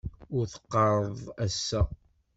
[0.37, 1.81] Ur teqqareḍ ass-a?